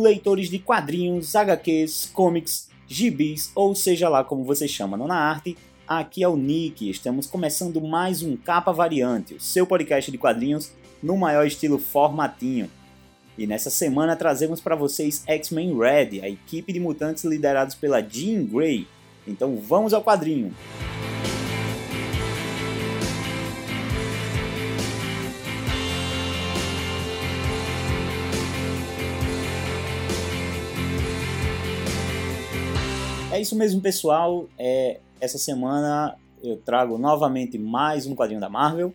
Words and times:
leitores 0.00 0.48
de 0.48 0.58
quadrinhos, 0.58 1.34
HQs, 1.34 2.10
comics, 2.12 2.68
gibis, 2.86 3.52
ou 3.54 3.74
seja 3.74 4.08
lá 4.08 4.24
como 4.24 4.44
você 4.44 4.66
chama 4.66 4.96
na 4.96 5.14
arte, 5.14 5.56
aqui 5.86 6.22
é 6.24 6.28
o 6.28 6.36
Nick. 6.36 6.88
Estamos 6.88 7.26
começando 7.26 7.80
mais 7.80 8.22
um 8.22 8.36
Capa 8.36 8.72
Variante, 8.72 9.34
o 9.34 9.40
seu 9.40 9.66
podcast 9.66 10.10
de 10.10 10.18
quadrinhos 10.18 10.72
no 11.02 11.16
maior 11.16 11.46
estilo 11.46 11.78
formatinho. 11.78 12.70
E 13.38 13.46
nessa 13.46 13.70
semana 13.70 14.16
trazemos 14.16 14.60
para 14.60 14.74
vocês 14.74 15.22
X-Men 15.26 15.78
Red, 15.78 16.20
a 16.22 16.28
equipe 16.28 16.72
de 16.72 16.80
mutantes 16.80 17.24
liderados 17.24 17.74
pela 17.74 18.00
Jean 18.02 18.44
Grey. 18.44 18.86
Então 19.26 19.56
vamos 19.56 19.94
ao 19.94 20.02
quadrinho. 20.02 20.54
É 33.40 33.42
isso 33.42 33.56
mesmo, 33.56 33.80
pessoal. 33.80 34.46
É, 34.58 35.00
essa 35.18 35.38
semana 35.38 36.14
eu 36.42 36.58
trago 36.58 36.98
novamente 36.98 37.56
mais 37.58 38.06
um 38.06 38.14
quadrinho 38.14 38.38
da 38.38 38.50
Marvel, 38.50 38.92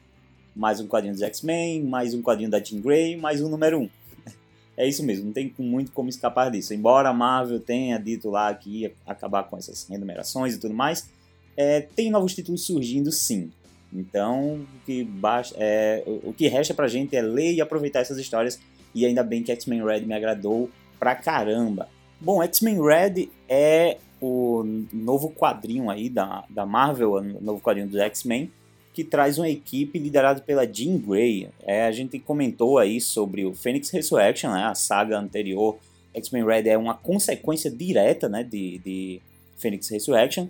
mais 0.56 0.80
um 0.80 0.86
quadrinho 0.86 1.16
dos 1.16 1.24
X-Men, 1.24 1.82
mais 1.82 2.14
um 2.14 2.22
quadrinho 2.22 2.52
da 2.52 2.64
Jean 2.64 2.80
Grey, 2.80 3.18
mais 3.18 3.42
um 3.42 3.50
número 3.50 3.80
1. 3.80 3.82
Um. 3.82 3.90
É 4.78 4.88
isso 4.88 5.04
mesmo, 5.04 5.26
não 5.26 5.34
tem 5.34 5.52
muito 5.58 5.92
como 5.92 6.10
escapar 6.10 6.52
disso. 6.52 6.76
Embora 6.76 7.10
a 7.10 7.14
Marvel 7.14 7.60
tenha 7.60 7.98
dito 7.98 8.30
lá 8.30 8.54
que 8.54 8.82
ia 8.82 8.94
acabar 9.04 9.46
com 9.46 9.58
essas 9.58 9.88
renumerações 9.90 10.54
e 10.54 10.60
tudo 10.60 10.76
mais, 10.76 11.10
é, 11.58 11.82
tem 11.82 12.12
novos 12.12 12.36
títulos 12.36 12.68
surgindo 12.68 13.12
sim. 13.12 13.52
Então, 13.92 14.58
o 14.58 14.86
que, 14.86 15.04
baixa, 15.04 15.56
é, 15.58 16.04
o 16.06 16.32
que 16.32 16.48
resta 16.48 16.72
pra 16.72 16.88
gente 16.88 17.16
é 17.16 17.22
ler 17.24 17.54
e 17.54 17.62
aproveitar 17.62 18.02
essas 18.02 18.20
histórias. 18.20 18.60
E 18.94 19.08
ainda 19.08 19.24
bem 19.24 19.42
que 19.42 19.52
X-Men 19.52 19.84
Red 19.84 20.02
me 20.02 20.14
agradou 20.14 20.70
pra 21.00 21.16
caramba. 21.16 21.90
Bom, 22.22 22.44
X-Men 22.44 22.80
Red 22.84 23.30
é 23.50 23.98
o 24.26 24.86
novo 24.92 25.30
quadrinho 25.30 25.90
aí 25.90 26.10
da, 26.10 26.44
da 26.50 26.66
Marvel, 26.66 27.14
o 27.14 27.22
novo 27.22 27.62
quadrinho 27.62 27.88
dos 27.88 28.00
X-Men, 28.00 28.52
que 28.94 29.04
traz 29.04 29.38
uma 29.38 29.50
equipe 29.50 30.00
liderada 30.00 30.42
pela 30.42 30.66
Jean 30.66 30.98
Grey. 30.98 31.50
É, 31.64 31.86
a 31.86 31.92
gente 31.92 32.18
comentou 32.18 32.78
aí 32.78 33.02
sobre 33.02 33.46
o 33.46 33.54
Phoenix 33.54 33.90
Resurrection, 33.90 34.52
né, 34.52 34.64
a 34.64 34.74
saga 34.74 35.20
anterior. 35.20 35.78
X-Men 36.14 36.46
Red 36.46 36.70
é 36.70 36.78
uma 36.78 36.94
consequência 36.94 37.70
direta 37.70 38.30
né, 38.30 38.44
de, 38.44 38.80
de 38.80 39.22
Phoenix 39.58 39.90
Resurrection, 39.90 40.48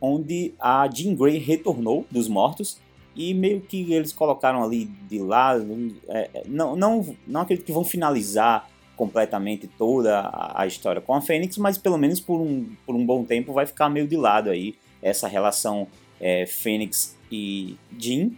onde 0.00 0.52
a 0.60 0.88
Jean 0.92 1.14
Grey 1.14 1.38
retornou 1.38 2.06
dos 2.10 2.28
mortos 2.28 2.78
e 3.16 3.32
meio 3.32 3.62
que 3.62 3.92
eles 3.94 4.12
colocaram 4.12 4.62
ali 4.62 4.84
de 5.08 5.18
lado. 5.18 5.66
É, 6.08 6.42
não, 6.46 6.76
não, 6.76 7.16
não 7.26 7.40
acredito 7.40 7.64
que 7.64 7.72
vão 7.72 7.84
finalizar 7.84 8.68
completamente 8.96 9.66
toda 9.66 10.30
a 10.54 10.66
história 10.66 11.00
com 11.00 11.14
a 11.14 11.20
Fênix, 11.20 11.58
mas 11.58 11.76
pelo 11.76 11.98
menos 11.98 12.18
por 12.18 12.40
um, 12.40 12.66
por 12.84 12.94
um 12.94 13.04
bom 13.04 13.24
tempo 13.24 13.52
vai 13.52 13.66
ficar 13.66 13.88
meio 13.88 14.08
de 14.08 14.16
lado 14.16 14.50
aí 14.50 14.74
essa 15.02 15.28
relação 15.28 15.86
é, 16.20 16.46
Fênix 16.46 17.16
e 17.30 17.76
Jean. 17.98 18.30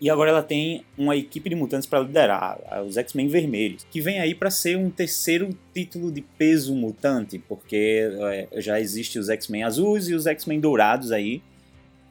E 0.00 0.10
agora 0.10 0.30
ela 0.30 0.42
tem 0.42 0.84
uma 0.98 1.16
equipe 1.16 1.48
de 1.48 1.54
mutantes 1.54 1.86
para 1.86 2.00
liderar, 2.00 2.58
os 2.86 2.96
X-Men 2.96 3.28
Vermelhos, 3.28 3.86
que 3.90 4.00
vem 4.00 4.18
aí 4.18 4.34
para 4.34 4.50
ser 4.50 4.76
um 4.76 4.90
terceiro 4.90 5.56
título 5.72 6.12
de 6.12 6.20
peso 6.20 6.74
mutante, 6.74 7.38
porque 7.38 8.10
é, 8.20 8.60
já 8.60 8.78
existe 8.78 9.18
os 9.18 9.30
X-Men 9.30 9.62
azuis 9.62 10.08
e 10.08 10.14
os 10.14 10.26
X-Men 10.26 10.60
dourados 10.60 11.10
aí, 11.10 11.40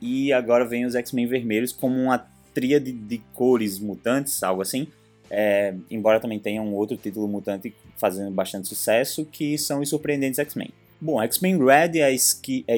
e 0.01 0.33
agora 0.33 0.65
vem 0.65 0.85
os 0.85 0.95
X-Men 0.95 1.27
Vermelhos 1.27 1.71
como 1.71 1.95
uma 1.95 2.25
tríade 2.53 2.91
de 2.91 3.19
cores 3.33 3.79
mutantes, 3.79 4.41
algo 4.41 4.61
assim, 4.61 4.87
é, 5.35 5.73
embora 5.89 6.19
também 6.19 6.39
tenha 6.39 6.61
um 6.61 6.73
outro 6.75 6.95
título 6.95 7.27
mutante 7.27 7.73
fazendo 7.97 8.29
bastante 8.31 8.67
sucesso, 8.67 9.25
que 9.25 9.57
são 9.57 9.81
os 9.81 9.89
Surpreendentes 9.89 10.37
X-Men. 10.37 10.69
Bom, 11.01 11.21
X-Men 11.23 11.57
Red 11.57 11.99
é, 11.99 12.13
esqui, 12.13 12.63
é 12.67 12.77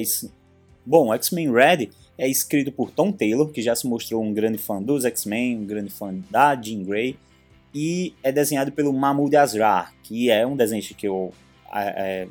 Bom, 0.84 1.12
X-Men 1.14 1.52
Red 1.52 1.90
é 2.16 2.26
escrito 2.26 2.72
por 2.72 2.90
Tom 2.90 3.12
Taylor, 3.12 3.48
que 3.50 3.60
já 3.60 3.76
se 3.76 3.86
mostrou 3.86 4.22
um 4.22 4.32
grande 4.32 4.56
fã 4.56 4.82
dos 4.82 5.04
X-Men, 5.04 5.58
um 5.58 5.66
grande 5.66 5.90
fã 5.90 6.14
da 6.30 6.54
Jean 6.54 6.82
Grey, 6.82 7.18
e 7.74 8.14
é 8.22 8.32
desenhado 8.32 8.72
pelo 8.72 8.90
Mahmoud 8.92 9.36
Asrar, 9.36 9.92
que 10.02 10.30
é 10.30 10.46
um 10.46 10.56
desenhista 10.56 10.94
que 10.94 11.06
eu 11.06 11.32
é, 11.74 12.26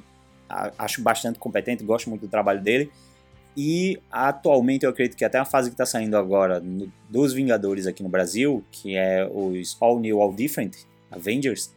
acho 0.78 1.04
bastante 1.04 1.38
competente, 1.38 1.84
gosto 1.84 2.10
muito 2.10 2.22
do 2.22 2.28
trabalho 2.28 2.62
dele, 2.62 2.90
e 3.56 4.00
atualmente 4.12 4.84
eu 4.84 4.90
acredito 4.90 5.16
que 5.16 5.24
até 5.24 5.38
a 5.38 5.46
fase 5.46 5.70
que 5.70 5.74
está 5.74 5.86
saindo 5.86 6.18
agora 6.18 6.60
no, 6.60 6.92
dos 7.10 7.34
Vingadores 7.34 7.88
aqui 7.88 8.04
no 8.04 8.10
Brasil, 8.10 8.64
que 8.70 8.98
é 8.98 9.26
os 9.32 9.78
All 9.80 10.00
New, 10.00 10.22
All 10.22 10.34
Different 10.34 10.76
Avengers, 11.10 11.74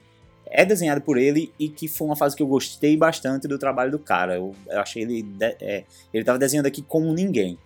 é 0.47 0.65
desenhado 0.65 1.00
por 1.00 1.16
ele 1.16 1.53
e 1.59 1.69
que 1.69 1.87
foi 1.87 2.06
uma 2.06 2.16
fase 2.16 2.34
que 2.34 2.43
eu 2.43 2.47
gostei 2.47 2.97
bastante 2.97 3.47
do 3.47 3.59
trabalho 3.59 3.91
do 3.91 3.99
cara. 3.99 4.37
Eu, 4.37 4.55
eu 4.66 4.81
achei 4.81 5.03
ele. 5.03 5.22
De, 5.22 5.56
é, 5.61 5.84
ele 6.12 6.22
estava 6.22 6.39
desenhando 6.39 6.66
aqui 6.66 6.83
como 6.83 7.12
ninguém. 7.12 7.59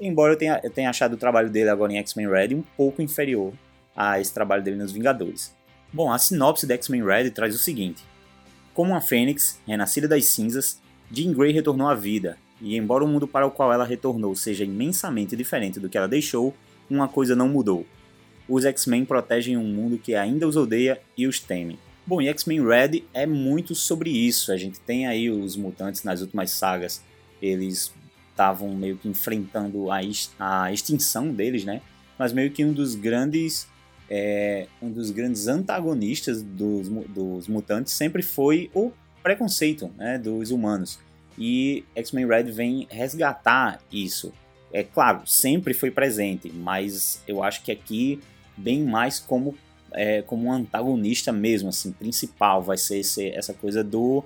Embora 0.00 0.32
eu 0.32 0.36
tenha, 0.36 0.60
eu 0.62 0.70
tenha 0.70 0.90
achado 0.90 1.14
o 1.14 1.16
trabalho 1.16 1.48
dele 1.48 1.70
agora 1.70 1.92
em 1.92 1.98
X-Men 1.98 2.28
Red 2.28 2.54
um 2.54 2.62
pouco 2.76 3.00
inferior 3.00 3.52
a 3.96 4.20
esse 4.20 4.34
trabalho 4.34 4.62
dele 4.62 4.76
nos 4.76 4.92
Vingadores. 4.92 5.54
Bom, 5.92 6.12
a 6.12 6.18
sinopse 6.18 6.66
de 6.66 6.74
X-Men 6.74 7.04
Red 7.04 7.30
traz 7.30 7.54
o 7.54 7.58
seguinte: 7.58 8.02
Como 8.74 8.90
uma 8.90 9.00
fênix, 9.00 9.60
renascida 9.66 10.08
das 10.08 10.26
cinzas, 10.26 10.82
Jean 11.10 11.32
Grey 11.32 11.52
retornou 11.52 11.86
à 11.86 11.94
vida 11.94 12.36
e 12.64 12.76
embora 12.78 13.04
o 13.04 13.06
mundo 13.06 13.28
para 13.28 13.46
o 13.46 13.50
qual 13.50 13.72
ela 13.72 13.84
retornou 13.84 14.34
seja 14.34 14.64
imensamente 14.64 15.36
diferente 15.36 15.78
do 15.78 15.88
que 15.88 15.98
ela 15.98 16.08
deixou, 16.08 16.54
uma 16.88 17.06
coisa 17.06 17.36
não 17.36 17.48
mudou. 17.48 17.86
Os 18.48 18.64
X-Men 18.64 19.04
protegem 19.04 19.56
um 19.56 19.64
mundo 19.64 19.98
que 19.98 20.14
ainda 20.14 20.48
os 20.48 20.56
odeia 20.56 21.00
e 21.16 21.26
os 21.26 21.38
teme. 21.38 21.78
Bom, 22.06 22.20
e 22.20 22.28
X-Men 22.28 22.66
Red 22.66 23.04
é 23.12 23.26
muito 23.26 23.74
sobre 23.74 24.10
isso. 24.10 24.50
A 24.50 24.56
gente 24.56 24.80
tem 24.80 25.06
aí 25.06 25.30
os 25.30 25.56
mutantes 25.56 26.02
nas 26.02 26.22
últimas 26.22 26.50
sagas, 26.50 27.02
eles 27.40 27.92
estavam 28.30 28.74
meio 28.74 28.96
que 28.96 29.08
enfrentando 29.08 29.90
a, 29.90 30.00
a 30.38 30.72
extinção 30.72 31.32
deles, 31.32 31.64
né? 31.64 31.82
Mas 32.18 32.32
meio 32.32 32.50
que 32.50 32.64
um 32.64 32.72
dos 32.72 32.94
grandes 32.94 33.68
é, 34.08 34.66
um 34.82 34.90
dos 34.90 35.10
grandes 35.10 35.48
antagonistas 35.48 36.42
dos, 36.42 36.88
dos 36.88 37.48
mutantes 37.48 37.92
sempre 37.92 38.22
foi 38.22 38.70
o 38.74 38.92
preconceito 39.22 39.90
né, 39.96 40.18
dos 40.18 40.50
humanos. 40.50 40.98
E 41.38 41.84
X-Men 41.94 42.26
Red 42.26 42.44
vem 42.44 42.86
resgatar 42.90 43.80
isso. 43.92 44.32
É 44.72 44.82
claro, 44.82 45.26
sempre 45.26 45.72
foi 45.72 45.90
presente, 45.90 46.50
mas 46.52 47.22
eu 47.28 47.42
acho 47.42 47.62
que 47.62 47.70
aqui 47.70 48.20
bem 48.56 48.82
mais 48.82 49.18
como 49.18 49.54
é, 49.92 50.22
como 50.22 50.48
um 50.48 50.52
antagonista 50.52 51.32
mesmo, 51.32 51.68
assim, 51.68 51.92
principal 51.92 52.60
vai 52.60 52.76
ser 52.76 52.98
esse, 52.98 53.28
essa 53.28 53.54
coisa 53.54 53.84
do, 53.84 54.24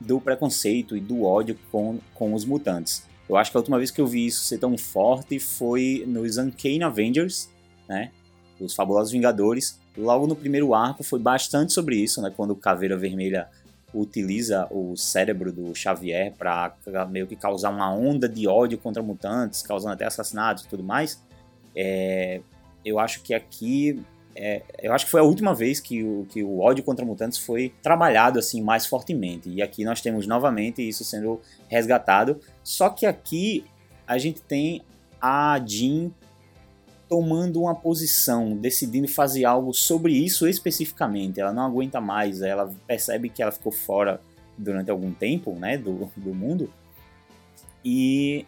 do 0.00 0.18
preconceito 0.18 0.96
e 0.96 1.00
do 1.00 1.22
ódio 1.22 1.58
com, 1.70 1.98
com 2.14 2.32
os 2.32 2.44
mutantes. 2.44 3.04
Eu 3.28 3.36
acho 3.36 3.50
que 3.50 3.56
a 3.56 3.60
última 3.60 3.76
vez 3.76 3.90
que 3.90 4.00
eu 4.00 4.06
vi 4.06 4.26
isso 4.26 4.42
ser 4.42 4.58
tão 4.58 4.76
forte 4.76 5.38
foi 5.38 6.04
nos 6.06 6.38
Uncanny 6.38 6.82
Avengers, 6.82 7.48
né? 7.88 8.10
Os 8.58 8.74
Fabulosos 8.74 9.12
Vingadores. 9.12 9.78
Logo 9.96 10.26
no 10.26 10.34
primeiro 10.34 10.74
arco 10.74 11.04
foi 11.04 11.20
bastante 11.20 11.72
sobre 11.72 11.96
isso, 11.96 12.20
né? 12.20 12.32
Quando 12.34 12.52
o 12.52 12.56
Caveira 12.56 12.96
Vermelha 12.96 13.48
utiliza 13.92 14.66
o 14.70 14.96
cérebro 14.96 15.52
do 15.52 15.74
Xavier 15.74 16.32
para 16.32 17.06
meio 17.10 17.26
que 17.26 17.36
causar 17.36 17.70
uma 17.70 17.92
onda 17.92 18.28
de 18.28 18.46
ódio 18.46 18.78
contra 18.78 19.02
mutantes, 19.02 19.62
causando 19.62 19.94
até 19.94 20.04
assassinatos 20.04 20.64
e 20.64 20.68
tudo 20.68 20.82
mais. 20.82 21.22
É, 21.74 22.40
eu 22.84 22.98
acho 22.98 23.22
que 23.22 23.34
aqui 23.34 24.02
é, 24.34 24.62
eu 24.80 24.92
acho 24.92 25.06
que 25.06 25.10
foi 25.10 25.20
a 25.20 25.24
última 25.24 25.54
vez 25.54 25.80
que 25.80 26.04
o, 26.04 26.26
que 26.28 26.42
o 26.42 26.60
ódio 26.60 26.84
contra 26.84 27.04
mutantes 27.04 27.38
foi 27.38 27.74
trabalhado 27.82 28.38
assim 28.38 28.62
mais 28.62 28.86
fortemente. 28.86 29.48
E 29.48 29.60
aqui 29.60 29.84
nós 29.84 30.00
temos 30.00 30.26
novamente 30.26 30.86
isso 30.86 31.04
sendo 31.04 31.40
resgatado. 31.68 32.40
Só 32.62 32.88
que 32.88 33.06
aqui 33.06 33.64
a 34.06 34.18
gente 34.18 34.40
tem 34.40 34.82
a 35.20 35.60
Jean 35.64 36.10
tomando 37.10 37.62
uma 37.62 37.74
posição, 37.74 38.56
decidindo 38.56 39.08
fazer 39.08 39.44
algo 39.44 39.74
sobre 39.74 40.12
isso 40.12 40.46
especificamente. 40.46 41.40
Ela 41.40 41.52
não 41.52 41.64
aguenta 41.64 42.00
mais, 42.00 42.40
ela 42.40 42.72
percebe 42.86 43.28
que 43.28 43.42
ela 43.42 43.50
ficou 43.50 43.72
fora 43.72 44.20
durante 44.56 44.92
algum 44.92 45.12
tempo, 45.12 45.52
né, 45.54 45.76
do, 45.76 46.08
do 46.16 46.32
mundo. 46.32 46.72
E 47.84 48.46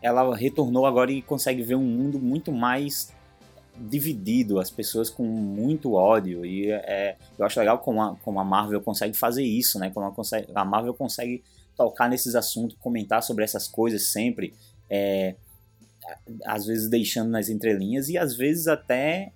ela 0.00 0.34
retornou 0.34 0.86
agora 0.86 1.12
e 1.12 1.20
consegue 1.20 1.62
ver 1.62 1.74
um 1.74 1.84
mundo 1.84 2.18
muito 2.18 2.50
mais 2.50 3.12
dividido, 3.76 4.58
as 4.58 4.70
pessoas 4.70 5.10
com 5.10 5.22
muito 5.22 5.92
ódio. 5.92 6.46
E 6.46 6.70
é, 6.70 7.16
eu 7.38 7.44
acho 7.44 7.60
legal 7.60 7.80
como 7.80 8.00
a, 8.00 8.16
como 8.24 8.40
a 8.40 8.44
Marvel 8.44 8.80
consegue 8.80 9.14
fazer 9.14 9.44
isso, 9.44 9.78
né? 9.78 9.90
Como 9.90 10.06
a, 10.06 10.10
consegue, 10.10 10.48
a 10.54 10.64
Marvel 10.64 10.94
consegue 10.94 11.44
tocar 11.76 12.08
nesses 12.08 12.34
assuntos, 12.34 12.78
comentar 12.80 13.22
sobre 13.22 13.44
essas 13.44 13.68
coisas 13.68 14.06
sempre. 14.06 14.54
É, 14.88 15.34
às 16.44 16.66
vezes 16.66 16.88
deixando 16.88 17.30
nas 17.30 17.48
entrelinhas 17.48 18.08
e 18.08 18.18
às 18.18 18.36
vezes 18.36 18.66
até 18.66 19.32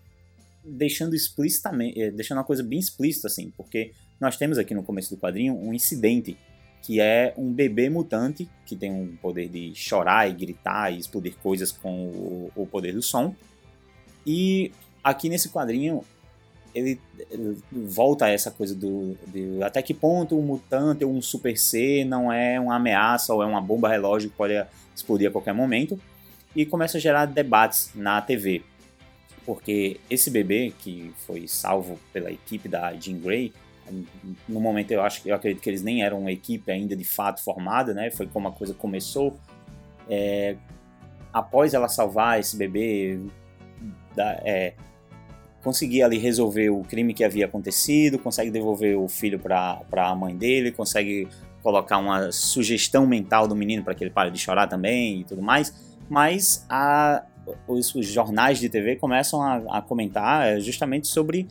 deixando 0.65 1.15
explicitamente, 1.15 2.00
eh, 2.00 2.11
deixando 2.11 2.38
uma 2.38 2.44
coisa 2.44 2.62
bem 2.62 2.79
explícita 2.79 3.26
assim, 3.26 3.53
porque 3.56 3.93
nós 4.21 4.37
temos 4.37 4.56
aqui 4.59 4.75
no 4.75 4.82
começo 4.82 5.15
do 5.15 5.21
quadrinho 5.21 5.55
um 5.55 5.75
incidente 5.75 6.37
que 6.82 7.00
é 7.00 7.32
um 7.37 7.53
bebê 7.53 7.88
mutante 7.88 8.49
que 8.67 8.76
tem 8.76 8.91
um 8.91 9.17
poder 9.17 9.49
de 9.49 9.75
chorar 9.75 10.29
e 10.29 10.35
gritar 10.35 10.93
e 10.93 10.99
explodir 10.99 11.35
coisas 11.43 11.73
com 11.73 12.06
o, 12.06 12.53
o 12.55 12.67
poder 12.67 12.93
do 12.93 13.03
som. 13.03 13.35
E 14.26 14.71
aqui 15.03 15.29
nesse 15.29 15.49
quadrinho 15.49 16.05
ele, 16.75 17.00
ele, 17.31 17.56
volta 17.71 18.26
a 18.26 18.31
essa 18.31 18.50
coisa 18.50 18.75
do, 18.75 19.17
de 19.29 19.62
até 19.62 19.81
que 19.81 19.94
ponto 19.94 20.37
um 20.37 20.43
mutante 20.43 21.05
ou 21.05 21.12
um 21.12 21.23
super 21.23 21.56
ser 21.56 22.05
não 22.05 22.32
é 22.32 22.59
uma 22.59 22.76
ameaça 22.76 23.32
ou 23.32 23.43
é 23.43 23.47
uma 23.47 23.61
bomba 23.61 23.88
relógio 23.88 24.29
que 24.29 24.37
pode 24.37 24.55
explodir 24.94 25.29
a 25.29 25.32
qualquer 25.32 25.55
momento 25.55 25.99
e 26.54 26.64
começa 26.64 26.98
a 26.98 27.00
gerar 27.00 27.26
debates 27.26 27.90
na 27.94 28.20
TV 28.20 28.62
porque 29.44 30.00
esse 30.08 30.30
bebê 30.30 30.72
que 30.78 31.12
foi 31.26 31.46
salvo 31.46 31.98
pela 32.12 32.30
equipe 32.30 32.68
da 32.68 32.94
Jean 32.94 33.18
Grey 33.18 33.52
no 34.48 34.60
momento 34.60 34.90
eu 34.90 35.02
acho 35.02 35.20
eu 35.28 35.34
acredito 35.34 35.62
que 35.62 35.68
eles 35.68 35.82
nem 35.82 36.02
eram 36.02 36.20
uma 36.20 36.32
equipe 36.32 36.70
ainda 36.70 36.96
de 36.96 37.04
fato 37.04 37.42
formada 37.42 37.92
né? 37.92 38.10
Foi 38.10 38.26
como 38.26 38.48
a 38.48 38.52
coisa 38.52 38.72
começou. 38.72 39.36
É, 40.08 40.56
após 41.32 41.74
ela 41.74 41.88
salvar 41.88 42.40
esse 42.40 42.56
bebê 42.56 43.18
da, 44.14 44.32
é, 44.44 44.74
conseguir 45.62 46.02
ali 46.02 46.16
resolver 46.16 46.70
o 46.70 46.82
crime 46.82 47.12
que 47.12 47.24
havia 47.24 47.46
acontecido, 47.46 48.18
consegue 48.18 48.50
devolver 48.50 48.96
o 48.96 49.08
filho 49.08 49.38
para 49.38 49.84
a 49.92 50.14
mãe 50.14 50.36
dele, 50.36 50.70
consegue 50.70 51.28
colocar 51.62 51.98
uma 51.98 52.30
sugestão 52.30 53.06
mental 53.06 53.48
do 53.48 53.56
menino 53.56 53.82
para 53.82 53.94
que 53.94 54.04
ele 54.04 54.10
pare 54.10 54.30
de 54.30 54.38
chorar 54.38 54.66
também 54.66 55.20
e 55.20 55.24
tudo 55.24 55.42
mais, 55.42 55.94
mas 56.08 56.64
a, 56.68 57.24
os, 57.66 57.94
os, 57.94 58.06
jornais 58.06 58.58
de 58.58 58.68
TV 58.68 58.96
começam 58.96 59.40
a, 59.42 59.78
a 59.78 59.82
comentar 59.82 60.60
justamente 60.60 61.08
sobre 61.08 61.48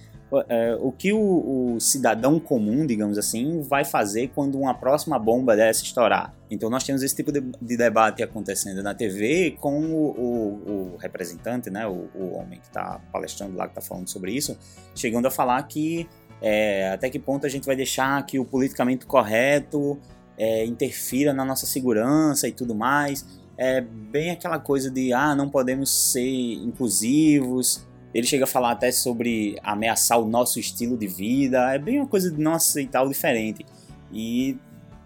é, 0.49 0.75
o 0.79 0.91
que 0.91 1.13
o, 1.13 1.75
o, 1.75 1.79
cidadão 1.79 2.39
comum, 2.39 2.85
digamos 2.85 3.17
assim, 3.17 3.61
vai 3.61 3.85
fazer 3.85 4.31
quando 4.33 4.57
uma 4.57 4.73
próxima 4.73 5.19
bomba 5.19 5.55
dessa 5.55 5.83
estourar. 5.83 6.33
Então 6.49 6.69
nós 6.69 6.83
temos 6.83 7.03
esse 7.03 7.15
tipo 7.15 7.31
de, 7.31 7.41
de 7.41 7.77
debate 7.77 8.23
acontecendo 8.23 8.81
na 8.81 8.93
TV 8.93 9.57
com 9.59 9.79
o, 9.85 10.93
o 10.93 10.97
representante, 10.97 11.69
né, 11.69 11.87
o, 11.87 12.09
homem 12.33 12.59
que 12.59 12.65
está 12.65 12.99
palestrando 13.11 13.55
lá, 13.55 13.65
que 13.65 13.77
está 13.77 13.81
falando 13.81 14.07
sobre 14.07 14.31
isso, 14.31 14.57
chegando 14.95 15.27
a 15.27 15.31
falar 15.31 15.61
que 15.63 16.07
é, 16.41 16.89
até 16.89 17.09
que 17.09 17.19
ponto 17.19 17.45
a 17.45 17.49
gente 17.49 17.65
vai 17.65 17.75
deixar 17.75 18.25
que 18.25 18.39
o 18.39 18.45
politicamente 18.45 19.05
correto 19.05 19.99
é, 20.37 20.65
interfira 20.65 21.31
na 21.31 21.45
nossa 21.45 21.65
segurança 21.65 22.47
e 22.47 22.51
tudo 22.51 22.73
mais. 22.73 23.25
É 23.57 23.81
bem 23.81 24.31
aquela 24.31 24.59
coisa 24.59 24.89
de, 24.89 25.13
ah, 25.13 25.35
não 25.35 25.49
podemos 25.49 25.89
ser 25.89 26.53
inclusivos, 26.55 27.85
ele 28.13 28.27
chega 28.27 28.43
a 28.43 28.47
falar 28.47 28.71
até 28.71 28.91
sobre 28.91 29.57
ameaçar 29.63 30.19
o 30.19 30.25
nosso 30.25 30.59
estilo 30.59 30.95
de 30.95 31.07
vida. 31.07 31.73
É 31.73 31.79
bem 31.79 31.99
uma 31.99 32.07
coisa 32.07 32.31
de 32.31 32.39
não 32.39 32.53
aceitar 32.53 33.01
o 33.01 33.09
diferente. 33.09 33.65
E 34.11 34.57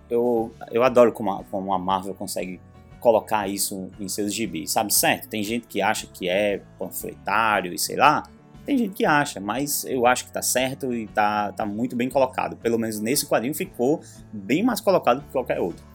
eu, 0.10 0.52
eu 0.72 0.84
adoro 0.84 1.14
como 1.14 1.32
a, 1.32 1.44
como 1.46 1.74
a 1.74 1.80
Marvel 1.80 2.14
consegue 2.14 2.60
colocar 3.00 3.48
isso 3.48 3.90
em 4.00 4.10
seus 4.10 4.34
gibis, 4.34 4.72
sabe? 4.72 4.94
Certo, 4.94 5.30
tem 5.30 5.42
gente 5.42 5.68
que 5.68 5.82
acha 5.82 6.08
que 6.08 6.28
é 6.28 6.62
panfletário 6.78 7.74
e 7.74 7.80
sei 7.80 7.96
lá. 7.96 8.24
Tem 8.66 8.78
gente 8.78 8.96
que 8.96 9.06
acha, 9.06 9.40
mas 9.40 9.86
eu 9.86 10.06
acho 10.06 10.26
que 10.26 10.32
tá 10.34 10.42
certo 10.42 10.94
e 10.94 11.08
tá, 11.08 11.54
tá 11.54 11.66
muito 11.66 11.96
bem 11.96 12.10
colocado. 12.10 12.58
Pelo 12.58 12.78
menos 12.78 13.00
nesse 13.00 13.26
quadrinho 13.26 13.56
ficou 13.56 14.02
bem 14.34 14.62
mais 14.62 14.82
colocado 14.82 15.22
que 15.22 15.32
qualquer 15.32 15.62
outro. 15.62 15.86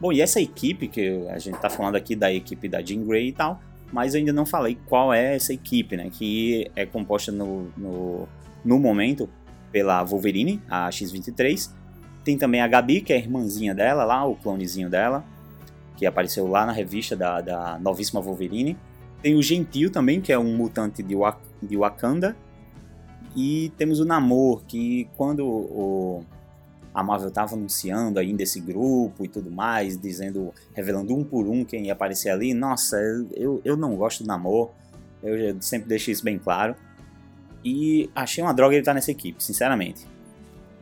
Bom, 0.00 0.12
e 0.12 0.20
essa 0.20 0.40
equipe, 0.40 0.88
que 0.88 1.26
a 1.28 1.38
gente 1.38 1.58
tá 1.58 1.70
falando 1.70 1.96
aqui 1.96 2.14
da 2.14 2.32
equipe 2.32 2.68
da 2.68 2.82
Jean 2.82 3.02
Grey 3.04 3.28
e 3.28 3.32
tal, 3.32 3.60
mas 3.92 4.14
eu 4.14 4.18
ainda 4.18 4.32
não 4.32 4.44
falei 4.44 4.76
qual 4.86 5.12
é 5.12 5.34
essa 5.34 5.52
equipe, 5.52 5.96
né? 5.96 6.10
Que 6.12 6.70
é 6.76 6.84
composta 6.84 7.32
no, 7.32 7.70
no, 7.76 8.28
no 8.64 8.78
momento 8.78 9.28
pela 9.72 10.02
Wolverine, 10.02 10.60
a 10.68 10.90
X-23. 10.90 11.70
Tem 12.24 12.36
também 12.36 12.60
a 12.60 12.68
Gabi, 12.68 13.00
que 13.00 13.12
é 13.12 13.16
a 13.16 13.18
irmãzinha 13.18 13.74
dela 13.74 14.04
lá, 14.04 14.26
o 14.26 14.34
clonezinho 14.34 14.90
dela, 14.90 15.24
que 15.96 16.04
apareceu 16.04 16.46
lá 16.46 16.66
na 16.66 16.72
revista 16.72 17.16
da, 17.16 17.40
da 17.40 17.78
novíssima 17.78 18.20
Wolverine. 18.20 18.76
Tem 19.22 19.34
o 19.34 19.42
Gentil 19.42 19.90
também, 19.90 20.20
que 20.20 20.32
é 20.32 20.38
um 20.38 20.56
mutante 20.56 21.02
de, 21.02 21.14
Wak 21.14 21.40
de 21.62 21.76
Wakanda. 21.76 22.36
E 23.34 23.72
temos 23.76 24.00
o 24.00 24.04
Namor, 24.04 24.62
que 24.66 25.08
quando 25.16 25.46
o, 25.46 26.24
a 26.96 27.02
Marvel 27.02 27.28
estava 27.28 27.54
anunciando 27.54 28.18
ainda 28.18 28.42
esse 28.42 28.58
grupo 28.58 29.22
e 29.22 29.28
tudo 29.28 29.50
mais, 29.50 30.00
dizendo, 30.00 30.54
revelando 30.72 31.14
um 31.14 31.22
por 31.22 31.46
um 31.46 31.62
quem 31.62 31.88
ia 31.88 31.92
aparecer 31.92 32.30
ali. 32.30 32.54
Nossa, 32.54 32.96
eu, 33.34 33.60
eu 33.62 33.76
não 33.76 33.94
gosto 33.96 34.24
do 34.24 34.26
namoro, 34.26 34.70
eu 35.22 35.60
sempre 35.60 35.86
deixei 35.86 36.12
isso 36.12 36.24
bem 36.24 36.38
claro. 36.38 36.74
E 37.62 38.08
achei 38.14 38.42
uma 38.42 38.54
droga 38.54 38.74
ele 38.74 38.80
estar 38.80 38.92
tá 38.92 38.94
nessa 38.94 39.10
equipe, 39.10 39.44
sinceramente. 39.44 40.06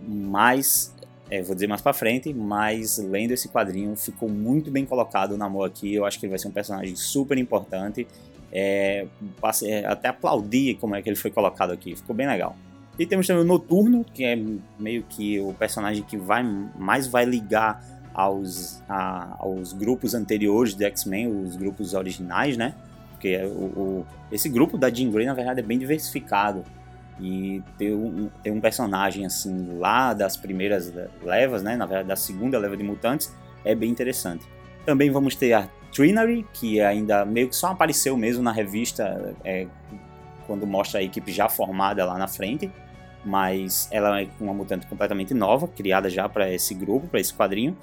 Mas, 0.06 0.94
é, 1.28 1.42
vou 1.42 1.52
dizer 1.52 1.66
mais 1.66 1.82
pra 1.82 1.92
frente, 1.92 2.32
mas 2.32 2.96
lendo 2.96 3.32
esse 3.32 3.48
quadrinho 3.48 3.96
ficou 3.96 4.28
muito 4.28 4.70
bem 4.70 4.86
colocado 4.86 5.32
o 5.32 5.36
Namor 5.36 5.66
aqui. 5.66 5.92
Eu 5.92 6.04
acho 6.04 6.20
que 6.20 6.26
ele 6.26 6.30
vai 6.30 6.38
ser 6.38 6.46
um 6.46 6.52
personagem 6.52 6.94
super 6.94 7.36
importante. 7.38 8.06
É, 8.52 9.08
passei, 9.40 9.84
até 9.84 10.08
aplaudi 10.10 10.76
como 10.80 10.94
é 10.94 11.02
que 11.02 11.08
ele 11.08 11.16
foi 11.16 11.32
colocado 11.32 11.72
aqui, 11.72 11.96
ficou 11.96 12.14
bem 12.14 12.28
legal. 12.28 12.54
E 12.98 13.04
temos 13.04 13.26
também 13.26 13.42
o 13.42 13.46
Noturno, 13.46 14.04
que 14.04 14.24
é 14.24 14.38
meio 14.78 15.02
que 15.08 15.40
o 15.40 15.52
personagem 15.52 16.02
que 16.04 16.16
vai 16.16 16.42
mais 16.78 17.06
vai 17.08 17.24
ligar 17.24 17.82
aos, 18.12 18.80
a, 18.88 19.36
aos 19.40 19.72
grupos 19.72 20.14
anteriores 20.14 20.74
de 20.74 20.84
X-Men, 20.84 21.26
os 21.26 21.56
grupos 21.56 21.94
originais, 21.94 22.56
né? 22.56 22.74
Porque 23.10 23.28
é 23.28 23.44
o, 23.44 23.48
o, 23.48 24.06
esse 24.30 24.48
grupo 24.48 24.78
da 24.78 24.88
Jean 24.88 25.10
Grey, 25.10 25.26
na 25.26 25.34
verdade, 25.34 25.58
é 25.58 25.62
bem 25.62 25.78
diversificado. 25.78 26.62
E 27.20 27.62
ter 27.78 27.94
um, 27.94 28.28
ter 28.42 28.50
um 28.50 28.60
personagem 28.60 29.24
assim 29.26 29.78
lá 29.78 30.12
das 30.12 30.36
primeiras 30.36 30.92
levas, 31.22 31.62
né? 31.62 31.76
Na 31.76 31.86
verdade, 31.86 32.08
da 32.08 32.16
segunda 32.16 32.58
leva 32.58 32.76
de 32.76 32.84
mutantes, 32.84 33.34
é 33.64 33.74
bem 33.74 33.90
interessante. 33.90 34.46
Também 34.86 35.10
vamos 35.10 35.34
ter 35.34 35.52
a 35.52 35.68
Trinary, 35.92 36.46
que 36.52 36.80
ainda 36.80 37.24
meio 37.24 37.48
que 37.48 37.56
só 37.56 37.68
apareceu 37.68 38.16
mesmo 38.16 38.42
na 38.42 38.52
revista 38.52 39.34
é, 39.44 39.66
quando 40.46 40.66
mostra 40.66 41.00
a 41.00 41.02
equipe 41.02 41.32
já 41.32 41.48
formada 41.48 42.04
lá 42.04 42.18
na 42.18 42.28
frente 42.28 42.70
mas 43.24 43.88
ela 43.90 44.20
é 44.20 44.28
uma 44.40 44.52
mutante 44.52 44.86
completamente 44.86 45.32
nova, 45.32 45.66
criada 45.66 46.10
já 46.10 46.28
para 46.28 46.52
esse 46.52 46.74
grupo, 46.74 47.06
para 47.06 47.20
esse 47.20 47.32
quadrinho. 47.32 47.76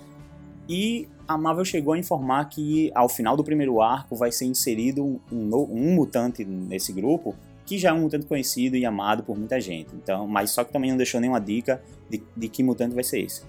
E 0.69 1.07
a 1.27 1.37
Marvel 1.37 1.65
chegou 1.65 1.93
a 1.93 1.97
informar 1.97 2.45
que 2.45 2.91
ao 2.93 3.09
final 3.09 3.35
do 3.35 3.43
primeiro 3.43 3.81
arco 3.81 4.15
vai 4.15 4.31
ser 4.31 4.45
inserido 4.45 5.03
um, 5.03 5.19
um, 5.31 5.95
mutante 5.95 6.45
nesse 6.45 6.93
grupo, 6.93 7.35
que 7.65 7.77
já 7.77 7.89
é 7.89 7.93
um 7.93 8.01
mutante 8.01 8.25
conhecido 8.25 8.75
e 8.75 8.85
amado 8.85 9.23
por 9.23 9.37
muita 9.37 9.59
gente. 9.59 9.93
Então, 9.95 10.27
mas 10.27 10.51
só 10.51 10.63
que 10.63 10.71
também 10.71 10.91
não 10.91 10.97
deixou 10.97 11.19
nenhuma 11.19 11.41
dica 11.41 11.81
de, 12.09 12.21
de 12.35 12.47
que 12.47 12.63
mutante 12.63 12.93
vai 12.93 13.03
ser 13.03 13.21
esse. 13.21 13.43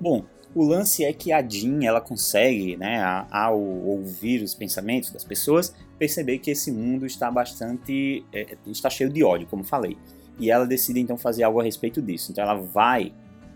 Bom, 0.00 0.24
o 0.54 0.64
lance 0.64 1.04
é 1.04 1.12
que 1.12 1.32
a 1.32 1.42
Jean 1.42 1.84
ela 1.84 2.00
consegue, 2.00 2.76
né, 2.76 3.02
ao 3.30 3.60
ouvir 3.60 4.42
os 4.42 4.54
pensamentos 4.54 5.10
das 5.10 5.24
pessoas, 5.24 5.74
perceber 5.98 6.38
que 6.38 6.50
esse 6.50 6.70
mundo 6.70 7.06
está 7.06 7.30
bastante 7.30 8.24
é, 8.32 8.56
está 8.66 8.90
cheio 8.90 9.10
de 9.10 9.22
ódio, 9.22 9.46
como 9.46 9.64
falei 9.64 9.96
e 10.38 10.50
ela 10.50 10.66
decide 10.66 11.00
então 11.00 11.16
fazer 11.16 11.42
algo 11.42 11.60
a 11.60 11.64
respeito 11.64 12.02
disso. 12.02 12.32
Então 12.32 12.42
ela 12.42 12.54
vai 12.54 13.12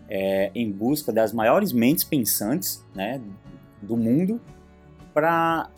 é, 0.09 0.51
em 0.55 0.71
busca 0.71 1.13
das 1.13 1.33
maiores 1.33 1.73
mentes 1.73 2.05
pensantes 2.05 2.85
né, 2.95 3.21
do 3.83 3.97
mundo 3.97 4.41
para 5.13 5.69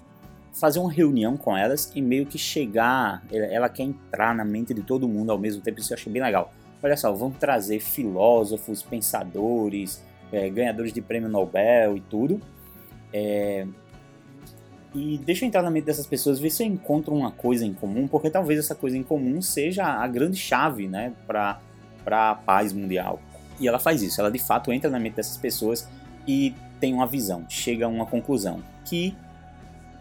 fazer 0.53 0.79
uma 0.79 0.93
reunião 0.93 1.37
com 1.37 1.57
elas 1.57 1.91
e 1.95 2.03
meio 2.03 2.27
que 2.27 2.39
chegar. 2.39 3.23
Ela 3.31 3.69
quer 3.69 3.85
entrar 3.85 4.35
na 4.35 4.45
mente 4.45 4.75
de 4.75 4.83
todo 4.83 5.09
mundo 5.09 5.31
ao 5.31 5.39
mesmo 5.39 5.63
tempo, 5.63 5.81
isso 5.81 5.93
eu 5.93 5.97
achei 5.97 6.13
bem 6.13 6.23
legal. 6.23 6.53
Olha 6.83 6.97
só, 6.97 7.13
vamos 7.13 7.39
trazer 7.39 7.81
filósofos, 7.81 8.83
pensadores, 8.83 10.03
é, 10.33 10.49
ganhadores 10.49 10.93
de 10.93 11.01
prêmio 11.01 11.29
Nobel 11.29 11.97
e 11.97 12.01
tudo. 12.01 12.41
É, 13.13 13.67
e 14.95 15.19
deixa 15.19 15.45
eu 15.45 15.49
entrar 15.49 15.63
na 15.63 15.71
mente 15.71 15.85
dessas 15.85 16.07
pessoas, 16.07 16.41
ver 16.41 16.51
se 16.51 16.65
eu 16.65 16.67
encontro 16.67 17.15
uma 17.15 17.31
coisa 17.31 17.65
em 17.65 17.73
comum, 17.73 18.09
porque 18.09 18.29
talvez 18.29 18.59
essa 18.59 18.75
coisa 18.75 18.97
em 18.97 19.03
comum 19.03 19.41
seja 19.41 19.85
a 19.85 20.07
grande 20.09 20.37
chave, 20.37 20.89
né, 20.89 21.13
para 21.27 21.61
a 22.07 22.35
paz 22.35 22.73
mundial. 22.73 23.21
E 23.61 23.69
ela 23.69 23.79
faz 23.79 24.03
isso, 24.03 24.21
ela 24.21 24.31
de 24.31 24.39
fato 24.39 24.73
entra 24.73 24.91
na 24.91 24.99
mente 24.99 25.15
dessas 25.15 25.37
pessoas 25.37 25.89
e 26.27 26.55
tem 26.81 26.93
uma 26.93 27.07
visão, 27.07 27.45
chega 27.49 27.85
a 27.85 27.89
uma 27.89 28.07
conclusão, 28.07 28.63
que 28.85 29.15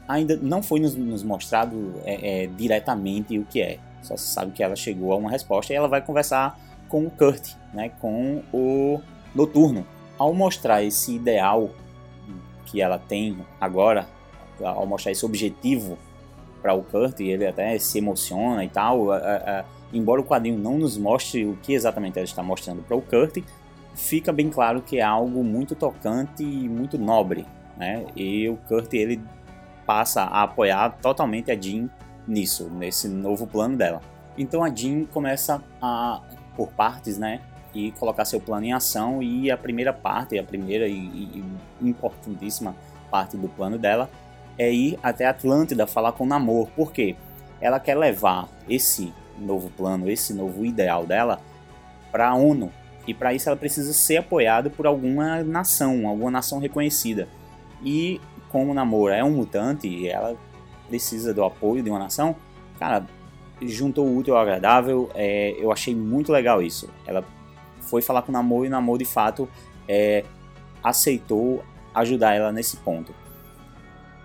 ainda 0.07 0.35
não 0.37 0.63
foi 0.63 0.79
nos, 0.79 0.95
nos 0.95 1.23
mostrado 1.23 1.93
é, 2.03 2.43
é, 2.43 2.47
diretamente 2.47 3.37
o 3.37 3.45
que 3.45 3.61
é. 3.61 3.77
Só 4.01 4.17
se 4.17 4.27
sabe 4.27 4.53
que 4.53 4.63
ela 4.63 4.75
chegou 4.75 5.13
a 5.13 5.17
uma 5.17 5.29
resposta 5.29 5.71
e 5.71 5.75
ela 5.75 5.87
vai 5.87 6.01
conversar 6.01 6.57
com 6.87 7.05
o 7.05 7.11
Kurt, 7.11 7.51
né, 7.73 7.91
com 7.99 8.41
o 8.51 9.01
Noturno. 9.35 9.85
Ao 10.17 10.33
mostrar 10.33 10.83
esse 10.83 11.15
ideal 11.15 11.69
que 12.65 12.81
ela 12.81 12.97
tem 12.97 13.37
agora 13.59 14.07
ao 14.63 14.85
mostrar 14.85 15.11
esse 15.11 15.25
objetivo 15.25 15.97
para 16.61 16.73
o 16.73 16.83
Kurt, 16.83 17.19
e 17.19 17.29
ele 17.29 17.47
até 17.47 17.77
se 17.79 17.97
emociona 17.97 18.63
e 18.65 18.69
tal, 18.69 19.07
embora 19.93 20.21
o 20.21 20.23
quadrinho 20.23 20.57
não 20.57 20.77
nos 20.77 20.97
mostre 20.97 21.45
o 21.45 21.57
que 21.63 21.73
exatamente 21.73 22.17
ela 22.17 22.25
está 22.25 22.43
mostrando 22.43 22.81
para 22.81 22.97
o 22.97 23.01
Kurt, 23.01 23.37
fica 23.95 24.31
bem 24.31 24.49
claro 24.49 24.81
que 24.81 24.99
é 24.99 25.01
algo 25.01 25.43
muito 25.43 25.75
tocante 25.75 26.43
e 26.43 26.69
muito 26.69 26.97
nobre, 26.97 27.45
né? 27.77 28.05
E 28.15 28.47
o 28.49 28.57
Kurt 28.67 28.93
ele 28.93 29.21
passa 29.85 30.23
a 30.23 30.43
apoiar 30.43 30.97
totalmente 31.01 31.51
a 31.51 31.59
Jean 31.59 31.89
nisso, 32.27 32.69
nesse 32.69 33.07
novo 33.07 33.47
plano 33.47 33.75
dela. 33.75 34.01
Então 34.37 34.63
a 34.63 34.69
Jean 34.69 35.05
começa 35.05 35.63
a 35.81 36.21
por 36.55 36.69
partes, 36.69 37.17
né? 37.17 37.41
E 37.73 37.91
colocar 37.93 38.25
seu 38.25 38.39
plano 38.39 38.65
em 38.65 38.73
ação 38.73 39.21
e 39.21 39.49
a 39.51 39.57
primeira 39.57 39.93
parte, 39.93 40.37
a 40.37 40.43
primeira 40.43 40.87
e, 40.87 40.93
e 40.93 41.43
importantíssima 41.81 42.75
parte 43.09 43.37
do 43.37 43.47
plano 43.47 43.77
dela 43.77 44.09
é 44.59 44.71
ir 44.71 44.99
até 45.01 45.25
Atlântida 45.25 45.87
falar 45.87 46.11
com 46.11 46.25
Namor. 46.25 46.67
Por 46.75 46.91
quê? 46.91 47.15
Ela 47.61 47.79
quer 47.79 47.97
levar 47.97 48.49
esse 48.67 49.13
novo 49.39 49.71
plano, 49.71 50.09
esse 50.09 50.33
novo 50.33 50.65
ideal 50.65 51.05
dela 51.05 51.39
para 52.11 52.27
a 52.27 52.35
ONU. 52.35 52.71
E 53.07 53.13
para 53.13 53.33
isso 53.33 53.47
ela 53.49 53.57
precisa 53.57 53.93
ser 53.93 54.17
apoiada 54.17 54.69
por 54.69 54.85
alguma 54.85 55.41
nação, 55.43 56.07
alguma 56.07 56.29
nação 56.29 56.59
reconhecida. 56.59 57.27
E 57.83 58.19
como 58.49 58.73
Namor 58.73 59.11
é 59.11 59.23
um 59.23 59.31
mutante 59.31 59.87
e 59.87 60.09
ela 60.09 60.35
precisa 60.89 61.33
do 61.33 61.43
apoio 61.43 61.81
de 61.81 61.89
uma 61.89 61.99
nação, 61.99 62.35
cara, 62.77 63.05
juntou 63.61 64.05
o 64.05 64.17
útil 64.17 64.35
ao 64.35 64.41
agradável. 64.41 65.09
É, 65.15 65.55
eu 65.57 65.71
achei 65.71 65.95
muito 65.95 66.31
legal 66.31 66.61
isso. 66.61 66.89
Ela 67.07 67.23
foi 67.81 68.01
falar 68.01 68.23
com 68.23 68.31
o 68.31 68.33
Namor 68.33 68.65
e 68.65 68.67
o 68.67 68.71
Namor 68.71 68.97
de 68.97 69.05
fato 69.05 69.47
é, 69.87 70.25
aceitou 70.83 71.63
ajudar 71.93 72.35
ela 72.35 72.51
nesse 72.51 72.77
ponto. 72.77 73.13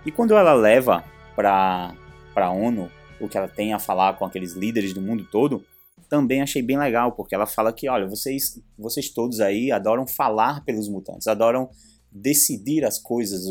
E 0.05 0.11
quando 0.11 0.35
ela 0.35 0.53
leva 0.53 1.03
para 1.35 1.93
a 2.35 2.51
ONU 2.51 2.91
o 3.19 3.27
que 3.27 3.37
ela 3.37 3.47
tem 3.47 3.73
a 3.73 3.79
falar 3.79 4.17
com 4.17 4.25
aqueles 4.25 4.53
líderes 4.53 4.93
do 4.93 5.01
mundo 5.01 5.27
todo, 5.31 5.65
também 6.07 6.41
achei 6.41 6.61
bem 6.61 6.77
legal, 6.77 7.11
porque 7.13 7.33
ela 7.33 7.47
fala 7.47 7.73
que, 7.73 7.89
olha, 7.89 8.05
vocês, 8.05 8.61
vocês 8.77 9.09
todos 9.09 9.39
aí 9.39 9.71
adoram 9.71 10.07
falar 10.07 10.63
pelos 10.63 10.87
mutantes, 10.87 11.27
adoram 11.27 11.69
decidir 12.11 12.85
as 12.85 12.99
coisas 12.99 13.43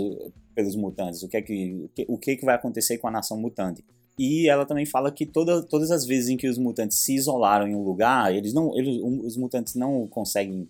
pelos 0.55 0.77
mutantes, 0.77 1.23
o 1.23 1.29
que 1.29 1.37
é 1.37 1.43
que, 1.43 1.91
o 2.07 2.17
que, 2.17 2.31
é 2.31 2.37
que 2.37 2.45
vai 2.45 2.55
acontecer 2.55 2.99
com 2.99 3.09
a 3.09 3.11
nação 3.11 3.37
mutante. 3.37 3.85
E 4.17 4.49
ela 4.49 4.65
também 4.65 4.87
fala 4.87 5.11
que 5.11 5.27
toda, 5.27 5.61
todas 5.63 5.91
as 5.91 6.07
vezes 6.07 6.29
em 6.29 6.37
que 6.37 6.49
os 6.49 6.57
mutantes 6.57 6.99
se 6.99 7.17
isolaram 7.17 7.67
em 7.67 7.75
um 7.75 7.83
lugar, 7.83 8.33
eles 8.33 8.53
não, 8.53 8.77
eles, 8.79 9.01
os 9.03 9.37
mutantes 9.37 9.75
não 9.75 10.07
conseguem, 10.07 10.69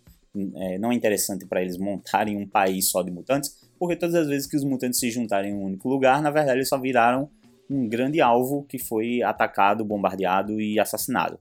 é, 0.54 0.78
não 0.78 0.90
é 0.90 0.94
interessante 0.94 1.44
para 1.44 1.60
eles 1.60 1.76
montarem 1.76 2.38
um 2.38 2.48
país 2.48 2.88
só 2.88 3.02
de 3.02 3.10
mutantes, 3.10 3.54
porque 3.78 3.96
todas 3.96 4.14
as 4.14 4.26
vezes 4.26 4.46
que 4.46 4.56
os 4.56 4.64
mutantes 4.64 5.00
se 5.00 5.10
juntarem 5.10 5.52
em 5.52 5.54
um 5.54 5.64
único 5.64 5.88
lugar, 5.88 6.22
na 6.22 6.30
verdade 6.30 6.58
eles 6.58 6.68
só 6.68 6.78
viraram 6.78 7.28
um 7.68 7.88
grande 7.88 8.20
alvo 8.20 8.64
que 8.64 8.78
foi 8.78 9.22
atacado, 9.22 9.84
bombardeado 9.84 10.60
e 10.60 10.78
assassinado. 10.78 11.38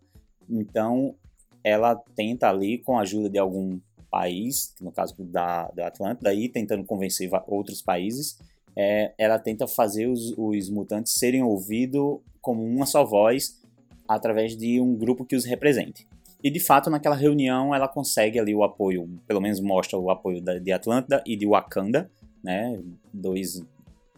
Então, 0.49 1.15
ela 1.63 1.95
tenta 2.15 2.49
ali, 2.49 2.77
com 2.77 2.97
a 2.97 3.01
ajuda 3.01 3.29
de 3.29 3.37
algum 3.37 3.79
país, 4.09 4.73
no 4.79 4.91
caso 4.91 5.15
da, 5.19 5.69
da 5.71 5.87
Atlântida, 5.87 6.29
aí 6.29 6.47
tentando 6.47 6.83
convencer 6.83 7.29
outros 7.47 7.81
países, 7.81 8.37
é, 8.75 9.13
ela 9.17 9.39
tenta 9.39 9.67
fazer 9.67 10.07
os, 10.07 10.33
os 10.37 10.69
mutantes 10.69 11.13
serem 11.13 11.43
ouvidos 11.43 12.19
como 12.41 12.63
uma 12.63 12.85
só 12.85 13.03
voz 13.03 13.61
através 14.07 14.55
de 14.55 14.79
um 14.79 14.95
grupo 14.95 15.25
que 15.25 15.35
os 15.35 15.45
represente. 15.45 16.07
E 16.43 16.51
de 16.51 16.59
fato, 16.59 16.89
naquela 16.89 17.15
reunião, 17.15 17.73
ela 17.73 17.87
consegue 17.87 18.37
ali 18.37 18.53
o 18.53 18.63
apoio, 18.63 19.09
pelo 19.25 19.39
menos 19.39 19.61
mostra 19.61 19.97
o 19.97 20.09
apoio 20.09 20.41
de 20.41 20.71
Atlântida 20.73 21.23
e 21.25 21.37
de 21.37 21.47
Wakanda, 21.47 22.11
né? 22.43 22.79
Dois 23.13 23.63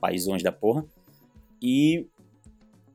paísões 0.01 0.41
da 0.41 0.51
porra. 0.51 0.86
E 1.62 2.08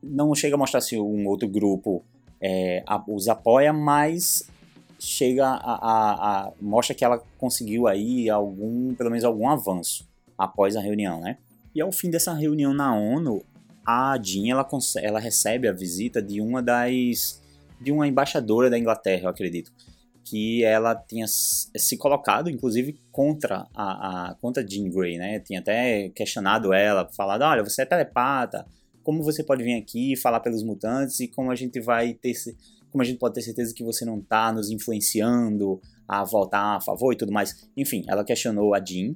não 0.01 0.33
chega 0.35 0.55
a 0.55 0.57
mostrar 0.57 0.81
se 0.81 0.97
um 0.97 1.27
outro 1.27 1.47
grupo 1.47 2.03
é, 2.41 2.83
os 3.07 3.27
apoia, 3.27 3.71
mas 3.71 4.49
chega 4.99 5.47
a, 5.47 5.55
a, 5.55 6.47
a, 6.47 6.51
mostra 6.61 6.95
que 6.95 7.03
ela 7.03 7.23
conseguiu 7.37 7.87
aí 7.87 8.29
algum, 8.29 8.93
pelo 8.93 9.09
menos 9.09 9.23
algum 9.23 9.49
avanço 9.49 10.07
após 10.37 10.75
a 10.75 10.81
reunião, 10.81 11.21
né? 11.21 11.37
E 11.73 11.81
ao 11.81 11.91
fim 11.91 12.09
dessa 12.09 12.33
reunião 12.33 12.73
na 12.73 12.93
ONU, 12.95 13.43
a 13.85 14.17
Jean 14.21 14.51
ela, 14.51 14.67
ela 15.01 15.19
recebe 15.19 15.67
a 15.67 15.71
visita 15.71 16.21
de 16.21 16.41
uma 16.41 16.61
das 16.61 17.41
de 17.79 17.91
uma 17.91 18.07
embaixadora 18.07 18.69
da 18.69 18.77
Inglaterra, 18.77 19.23
eu 19.23 19.29
acredito, 19.29 19.71
que 20.23 20.63
ela 20.63 20.95
tinha 20.95 21.25
se 21.27 21.97
colocado, 21.97 22.49
inclusive, 22.49 22.99
contra 23.11 23.67
a, 23.73 24.29
a 24.31 24.35
contra 24.35 24.65
Jean 24.67 24.89
Grey, 24.89 25.17
né? 25.17 25.39
Tinha 25.39 25.59
até 25.59 26.09
questionado 26.09 26.73
ela, 26.73 27.07
falado, 27.15 27.41
olha, 27.43 27.63
você 27.63 27.81
é 27.81 27.85
telepata, 27.85 28.65
como 29.03 29.23
você 29.23 29.43
pode 29.43 29.63
vir 29.63 29.75
aqui 29.75 30.15
falar 30.15 30.39
pelos 30.39 30.63
mutantes 30.63 31.19
e 31.19 31.27
como 31.27 31.51
a 31.51 31.55
gente 31.55 31.79
vai 31.79 32.13
ter 32.13 32.33
como 32.91 33.01
a 33.01 33.05
gente 33.05 33.19
pode 33.19 33.35
ter 33.35 33.41
certeza 33.41 33.73
que 33.73 33.83
você 33.83 34.03
não 34.03 34.19
está 34.19 34.51
nos 34.51 34.69
influenciando 34.69 35.81
a 36.05 36.25
votar 36.25 36.77
a 36.77 36.81
favor 36.81 37.13
e 37.13 37.17
tudo 37.17 37.31
mais. 37.31 37.67
Enfim, 37.75 38.03
ela 38.07 38.23
questionou 38.23 38.73
a 38.73 38.83
Jean 38.83 39.13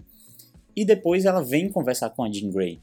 e 0.75 0.85
depois 0.85 1.25
ela 1.25 1.43
vem 1.43 1.69
conversar 1.69 2.09
com 2.09 2.24
a 2.24 2.31
Jean 2.31 2.50
Grey. 2.51 2.79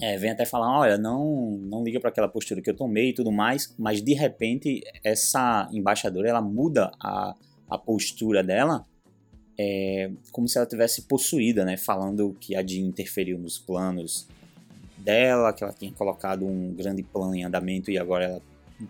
É, 0.00 0.18
vem 0.18 0.30
até 0.30 0.44
falar, 0.44 0.78
olha, 0.78 0.98
não, 0.98 1.52
não 1.62 1.82
liga 1.82 1.98
para 1.98 2.10
aquela 2.10 2.28
postura 2.28 2.60
que 2.60 2.68
eu 2.68 2.76
tomei 2.76 3.10
e 3.10 3.12
tudo 3.14 3.32
mais, 3.32 3.74
mas 3.78 4.02
de 4.02 4.12
repente 4.12 4.82
essa 5.02 5.68
embaixadora 5.72 6.28
ela 6.28 6.42
muda 6.42 6.92
a, 7.00 7.34
a 7.68 7.78
postura 7.78 8.42
dela 8.42 8.84
é, 9.58 10.10
como 10.30 10.46
se 10.48 10.58
ela 10.58 10.66
tivesse 10.66 11.02
possuída, 11.02 11.64
né? 11.64 11.76
Falando 11.76 12.36
que 12.38 12.54
a 12.54 12.62
Jean 12.62 12.86
interferiu 12.86 13.38
nos 13.38 13.58
planos 13.58 14.28
dela, 14.98 15.52
que 15.52 15.64
ela 15.64 15.72
tinha 15.72 15.92
colocado 15.92 16.44
um 16.44 16.74
grande 16.74 17.02
plano 17.02 17.34
em 17.34 17.44
andamento 17.44 17.90
e 17.90 17.98
agora 17.98 18.24
ela 18.24 18.42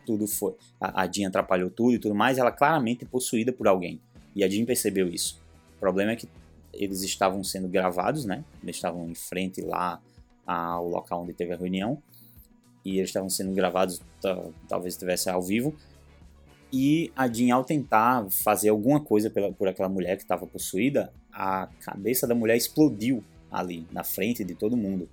tudo 0.04 0.26
foi. 0.26 0.54
A, 0.80 1.02
a 1.02 1.10
Jean 1.10 1.28
atrapalhou 1.28 1.70
tudo 1.70 1.94
e 1.94 1.98
tudo 1.98 2.14
mais, 2.14 2.38
ela 2.38 2.50
claramente 2.50 3.04
é 3.04 3.06
possuída 3.06 3.52
por 3.52 3.68
alguém. 3.68 4.00
E 4.34 4.42
a 4.42 4.48
Jean 4.48 4.64
percebeu 4.64 5.08
isso. 5.08 5.40
O 5.76 5.80
problema 5.80 6.12
é 6.12 6.16
que 6.16 6.28
eles 6.72 7.02
estavam 7.02 7.44
sendo 7.44 7.68
gravados, 7.68 8.24
né? 8.24 8.44
Eles 8.62 8.76
estavam 8.76 9.08
em 9.08 9.14
frente 9.14 9.60
lá 9.62 10.00
ao 10.46 10.88
local 10.88 11.22
onde 11.22 11.32
teve 11.32 11.52
a 11.52 11.56
reunião. 11.56 12.02
E 12.84 12.98
eles 12.98 13.10
estavam 13.10 13.28
sendo 13.28 13.52
gravados, 13.52 14.00
talvez 14.68 14.94
estivesse 14.94 15.28
ao 15.28 15.42
vivo. 15.42 15.74
E 16.72 17.12
a 17.16 17.26
Jean, 17.26 17.54
ao 17.54 17.64
tentar 17.64 18.26
fazer 18.30 18.68
alguma 18.68 19.00
coisa 19.00 19.30
pela, 19.30 19.52
por 19.52 19.68
aquela 19.68 19.88
mulher 19.88 20.16
que 20.16 20.22
estava 20.22 20.46
possuída, 20.46 21.12
a 21.32 21.68
cabeça 21.80 22.26
da 22.26 22.34
mulher 22.34 22.56
explodiu 22.56 23.24
ali, 23.50 23.86
na 23.90 24.04
frente 24.04 24.44
de 24.44 24.54
todo 24.54 24.76
mundo. 24.76 25.08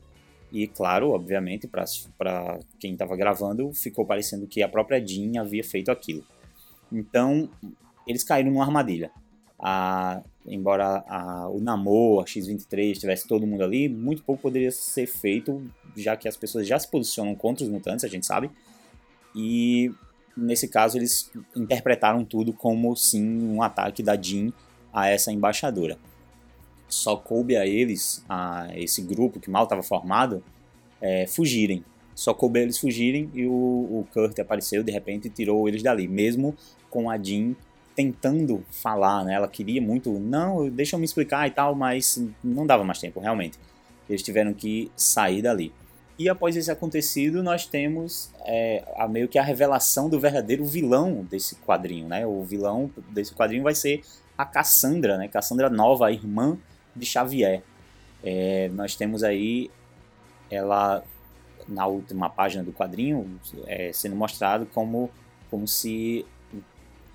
E 0.52 0.68
claro, 0.68 1.12
obviamente, 1.12 1.68
para 1.68 2.60
quem 2.80 2.94
estava 2.94 3.16
gravando, 3.16 3.74
ficou 3.74 4.06
parecendo 4.06 4.46
que 4.46 4.62
a 4.62 4.70
própria 4.70 5.04
Jean 5.04 5.42
havia 5.42 5.64
feito 5.64 5.90
aquilo. 5.90 6.24
Então, 6.92 7.50
eles 8.08 8.24
caíram 8.24 8.52
numa 8.52 8.64
armadilha. 8.64 9.12
A, 9.58 10.22
embora 10.46 11.04
a, 11.08 11.50
o 11.50 11.60
Namor, 11.60 12.24
a 12.24 12.26
X-23, 12.26 12.98
tivesse 12.98 13.28
todo 13.28 13.48
mundo 13.48 13.64
ali, 13.64 13.88
muito 13.88 14.24
pouco 14.24 14.42
poderia 14.42 14.72
ser 14.72 15.08
feito, 15.08 15.66
já 15.96 16.16
que 16.16 16.28
as 16.28 16.38
pessoas 16.38 16.68
já 16.68 16.78
se 16.78 16.90
posicionam 16.90 17.36
contra 17.36 17.64
os 17.64 17.70
mutantes, 17.70 18.04
a 18.04 18.08
gente 18.08 18.26
sabe. 18.26 18.50
E 19.36 19.92
nesse 20.36 20.68
caso, 20.68 20.98
eles 20.98 21.32
interpretaram 21.56 22.24
tudo 22.26 22.54
como 22.54 22.96
sim 22.96 23.48
um 23.48 23.62
ataque 23.62 24.04
da 24.04 24.16
Jean 24.16 24.52
a 24.92 25.08
essa 25.08 25.32
embaixadora 25.32 25.98
só 26.94 27.16
coube 27.16 27.58
a 27.58 27.66
eles, 27.66 28.24
a 28.30 28.68
esse 28.76 29.02
grupo 29.02 29.40
que 29.40 29.50
mal 29.50 29.64
estava 29.64 29.82
formado, 29.82 30.44
é, 31.02 31.26
fugirem. 31.28 31.84
Só 32.16 32.34
coube 32.34 32.60
a 32.60 32.62
eles 32.62 32.78
fugirem 32.78 33.30
e 33.34 33.46
o, 33.46 33.52
o 33.52 34.08
Kurt 34.14 34.38
apareceu 34.40 34.84
de 34.84 34.92
repente 34.92 35.28
e 35.28 35.32
tirou 35.32 35.68
eles 35.68 35.82
dali, 35.82 36.08
mesmo 36.08 36.56
com 36.90 37.10
a 37.10 37.18
Jean 37.18 37.56
tentando 37.96 38.64
falar, 38.70 39.24
né? 39.24 39.34
Ela 39.34 39.48
queria 39.48 39.82
muito, 39.82 40.12
não, 40.20 40.70
deixa 40.70 40.96
eu 40.96 41.00
me 41.00 41.06
explicar 41.06 41.48
e 41.48 41.52
tal, 41.52 41.76
mas 41.76 42.24
não 42.44 42.66
dava 42.66 42.84
mais 42.84 43.00
tempo, 43.00 43.20
realmente. 43.20 43.58
Eles 44.10 44.22
tiveram 44.22 44.54
que 44.54 44.92
sair 44.96 45.42
dali. 45.42 45.74
E 46.18 46.30
após 46.30 46.56
esse 46.56 46.72
acontecido, 46.72 47.42
nós 47.42 47.66
temos 47.66 48.32
é, 48.46 48.84
a, 48.96 49.08
meio 49.08 49.28
que 49.28 49.40
a 49.40 49.44
revelação 49.44 50.10
do 50.10 50.20
verdadeiro 50.20 50.64
vilão 50.66 51.26
desse 51.30 51.56
quadrinho, 51.56 52.08
né? 52.08 52.26
O 52.26 52.44
vilão 52.44 52.92
desse 53.10 53.34
quadrinho 53.34 53.64
vai 53.64 53.74
ser 53.74 54.02
a 54.38 54.46
Cassandra, 54.46 55.18
né? 55.18 55.28
Cassandra 55.28 55.70
Nova, 55.70 56.08
a 56.08 56.12
irmã 56.12 56.58
de 56.96 57.06
Xavier. 57.06 57.64
É, 58.24 58.70
nós 58.74 58.96
temos 58.96 59.24
aí 59.24 59.72
ela 60.50 61.04
na 61.68 61.88
última 61.88 62.30
página 62.30 62.64
do 62.64 62.74
quadrinho 62.74 63.40
é, 63.66 63.92
sendo 63.94 64.16
mostrado 64.16 64.66
como 64.74 65.10
como 65.50 65.68
se 65.68 66.26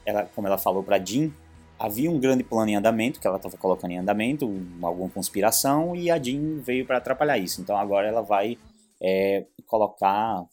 ela 0.09 0.25
como 0.35 0.47
ela 0.47 0.59
falou 0.59 0.83
para 0.83 0.99
Jean 1.05 1.31
havia 1.79 2.11
um 2.11 2.19
grande 2.19 2.43
plano 2.43 2.71
em 2.71 2.77
andamento 2.77 3.21
que 3.21 3.27
ela 3.27 3.37
estava 3.37 3.57
colocando 3.57 3.93
em 3.93 3.99
andamento 3.99 4.45
alguma 4.83 5.09
conspiração 5.11 5.95
e 5.95 6.11
a 6.11 6.19
Jean 6.23 6.61
veio 6.61 6.87
para 6.87 6.99
atrapalhar 6.99 7.39
isso 7.39 7.61
então 7.61 7.77
agora 7.77 8.09
ela 8.09 8.23
vai 8.23 8.59
é, 9.01 9.47
colocar 9.67 10.45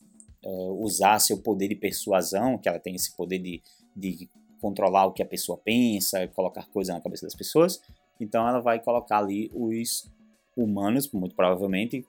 é, 0.43 0.49
usar 0.79 1.19
seu 1.19 1.37
poder 1.37 1.67
de 1.69 1.75
persuasão 1.75 2.57
que 2.57 2.69
ela 2.69 2.79
tem 2.79 2.95
esse 2.95 3.15
poder 3.15 3.39
de, 3.39 3.61
de 3.95 4.29
controlar 4.61 5.05
o 5.05 5.11
que 5.11 5.23
a 5.23 5.25
pessoa 5.25 5.57
pensa 5.57 6.27
colocar 6.29 6.67
coisa 6.67 6.93
na 6.93 7.01
cabeça 7.01 7.25
das 7.25 7.35
pessoas 7.35 7.81
então 8.19 8.47
ela 8.47 8.59
vai 8.59 8.79
colocar 8.79 9.17
ali 9.17 9.51
os 9.53 10.09
humanos, 10.55 11.11
muito 11.11 11.35
provavelmente, 11.35 12.05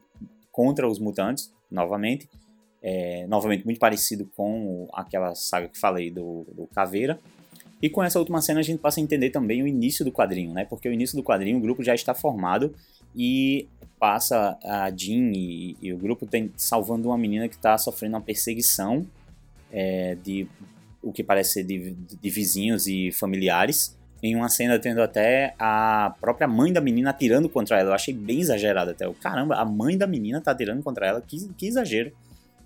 contra 0.52 0.88
os 0.88 0.98
mutantes, 0.98 1.52
novamente. 1.70 2.28
É, 2.82 3.26
novamente 3.26 3.64
muito 3.64 3.80
parecido 3.80 4.30
com 4.36 4.86
aquela 4.92 5.34
saga 5.34 5.66
que 5.66 5.78
falei 5.78 6.10
do, 6.10 6.46
do 6.52 6.66
Caveira. 6.68 7.18
E 7.80 7.90
com 7.90 8.02
essa 8.02 8.18
última 8.18 8.40
cena 8.40 8.61
a 8.61 8.62
gente 8.62 8.80
passa 8.80 9.00
a 9.00 9.02
entender 9.02 9.30
também 9.30 9.62
o 9.62 9.66
início 9.66 10.04
do 10.04 10.11
quadrinho, 10.11 10.52
né? 10.52 10.64
Porque 10.64 10.88
o 10.88 10.92
início 10.92 11.16
do 11.16 11.23
quadrinho 11.23 11.59
o 11.59 11.61
grupo 11.61 11.83
já 11.83 11.95
está 11.95 12.14
formado 12.14 12.75
e 13.14 13.68
passa 13.99 14.59
a 14.62 14.90
Jean 14.90 15.33
e, 15.35 15.76
e 15.80 15.92
o 15.92 15.99
grupo 15.99 16.26
tem, 16.26 16.52
salvando 16.56 17.09
uma 17.09 17.18
menina 17.18 17.49
que 17.49 17.54
está 17.54 17.76
sofrendo 17.76 18.14
uma 18.14 18.23
perseguição 18.23 19.06
é, 19.73 20.16
de 20.23 20.47
o 21.02 21.12
que 21.12 21.23
parece 21.23 21.52
ser 21.52 21.64
de, 21.64 21.92
de 21.92 22.30
vizinhos 22.30 22.87
e 22.87 23.12
familiares 23.12 23.97
em 24.23 24.35
uma 24.35 24.49
cena 24.49 24.78
tendo 24.78 25.02
até 25.02 25.54
a 25.59 26.14
própria 26.21 26.49
mãe 26.49 26.73
da 26.73 26.80
menina 26.80 27.11
atirando 27.11 27.49
contra 27.49 27.78
ela. 27.78 27.90
Eu 27.90 27.95
achei 27.95 28.14
bem 28.14 28.40
exagerado 28.40 28.90
até. 28.90 29.11
Caramba, 29.14 29.56
a 29.56 29.64
mãe 29.64 29.97
da 29.97 30.06
menina 30.06 30.40
tá 30.40 30.50
atirando 30.50 30.83
contra 30.83 31.06
ela, 31.06 31.21
que, 31.21 31.49
que 31.56 31.66
exagero. 31.66 32.12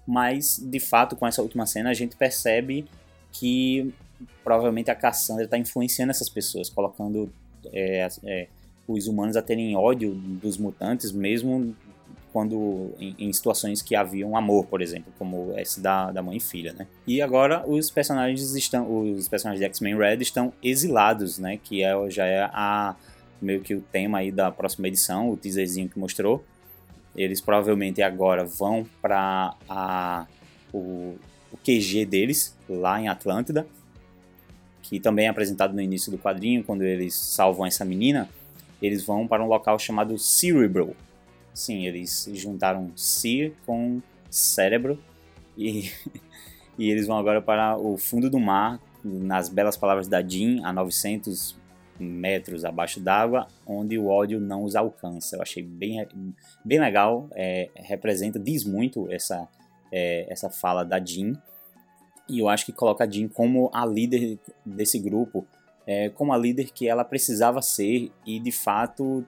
mas 0.06 0.58
de 0.58 0.80
fato 0.80 1.16
com 1.16 1.26
essa 1.26 1.42
última 1.42 1.66
cena 1.66 1.90
a 1.90 1.94
gente 1.94 2.16
percebe 2.16 2.86
que 3.32 3.92
provavelmente 4.42 4.90
a 4.90 4.94
Cassandra 4.94 5.44
está 5.44 5.58
influenciando 5.58 6.10
essas 6.10 6.28
pessoas, 6.28 6.68
colocando 6.68 7.32
é, 7.72 8.08
é, 8.24 8.48
os 8.86 9.06
humanos 9.06 9.36
a 9.36 9.42
terem 9.42 9.76
ódio 9.76 10.12
dos 10.14 10.58
mutantes, 10.58 11.12
mesmo 11.12 11.74
quando 12.32 12.94
em, 12.98 13.14
em, 13.18 13.32
situações 13.32 13.82
que 13.82 13.96
haviam 13.96 14.36
amor, 14.36 14.66
por 14.66 14.80
exemplo, 14.80 15.12
como 15.18 15.52
esse 15.58 15.80
da, 15.80 16.12
da 16.12 16.22
mãe 16.22 16.36
e 16.36 16.40
filha, 16.40 16.72
né? 16.72 16.86
E 17.06 17.20
agora 17.20 17.68
os 17.68 17.90
personagens 17.90 18.54
estão, 18.54 19.12
os 19.14 19.28
personagens 19.28 19.60
de 19.60 19.66
X-Men 19.66 19.96
Red 19.96 20.18
estão 20.18 20.52
exilados, 20.62 21.38
né? 21.38 21.58
Que 21.62 21.82
é, 21.82 21.92
já 22.08 22.26
é 22.26 22.42
a 22.42 22.94
meio 23.40 23.60
que 23.60 23.74
o 23.74 23.80
tema 23.80 24.18
aí 24.18 24.30
da 24.30 24.50
próxima 24.50 24.86
edição, 24.86 25.30
o 25.30 25.36
teaserzinho 25.36 25.88
que 25.88 25.98
mostrou. 25.98 26.44
Eles 27.16 27.40
provavelmente 27.40 28.02
agora 28.02 28.44
vão 28.44 28.86
para 29.02 30.26
o, 30.72 31.16
o 31.52 31.56
QG 31.64 32.04
deles 32.04 32.56
lá 32.68 33.00
em 33.00 33.08
Atlântida, 33.08 33.66
que 34.82 34.98
também 35.00 35.26
é 35.26 35.28
apresentado 35.28 35.74
no 35.74 35.80
início 35.80 36.10
do 36.10 36.18
quadrinho, 36.18 36.64
quando 36.64 36.82
eles 36.82 37.14
salvam 37.14 37.66
essa 37.66 37.84
menina. 37.84 38.28
Eles 38.80 39.04
vão 39.04 39.26
para 39.28 39.44
um 39.44 39.46
local 39.46 39.78
chamado 39.78 40.18
Cerebral, 40.18 40.94
Sim, 41.52 41.86
eles 41.86 42.28
juntaram 42.32 42.92
Seer 42.96 43.52
com 43.66 44.00
cérebro 44.30 44.98
e, 45.56 45.90
e 46.78 46.90
eles 46.90 47.06
vão 47.06 47.18
agora 47.18 47.42
para 47.42 47.76
o 47.76 47.96
fundo 47.96 48.30
do 48.30 48.38
mar, 48.38 48.80
nas 49.02 49.48
belas 49.48 49.76
palavras 49.76 50.06
da 50.06 50.22
Jean, 50.22 50.64
a 50.64 50.72
900 50.72 51.58
metros 51.98 52.64
abaixo 52.64 53.00
d'água, 53.00 53.46
onde 53.66 53.98
o 53.98 54.06
ódio 54.06 54.40
não 54.40 54.64
os 54.64 54.74
alcança. 54.76 55.36
Eu 55.36 55.42
achei 55.42 55.62
bem, 55.62 56.06
bem 56.64 56.78
legal, 56.80 57.28
é, 57.32 57.70
representa, 57.74 58.38
diz 58.38 58.64
muito 58.64 59.10
essa, 59.10 59.48
é, 59.92 60.26
essa 60.30 60.48
fala 60.48 60.84
da 60.84 60.98
Jean, 60.98 61.32
e 62.30 62.38
eu 62.38 62.48
acho 62.48 62.64
que 62.64 62.72
coloca 62.72 63.04
a 63.04 63.10
Jean 63.10 63.28
como 63.28 63.70
a 63.72 63.84
líder 63.84 64.38
desse 64.64 64.98
grupo, 64.98 65.46
é, 65.86 66.08
como 66.10 66.32
a 66.32 66.38
líder 66.38 66.70
que 66.70 66.86
ela 66.86 67.04
precisava 67.04 67.60
ser 67.60 68.10
e 68.24 68.38
de 68.38 68.52
fato 68.52 69.24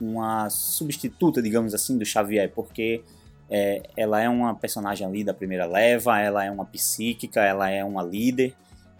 uma 0.00 0.50
substituta, 0.50 1.40
digamos 1.40 1.72
assim, 1.74 1.96
do 1.96 2.04
Xavier, 2.04 2.52
porque 2.54 3.02
é, 3.48 3.82
ela 3.96 4.20
é 4.20 4.28
uma 4.28 4.54
personagem 4.54 5.06
ali 5.06 5.24
da 5.24 5.32
primeira 5.32 5.66
leva, 5.66 6.20
ela 6.20 6.44
é 6.44 6.50
uma 6.50 6.64
psíquica, 6.64 7.40
ela 7.40 7.70
é 7.70 7.84
uma 7.84 8.02
líder, 8.02 8.54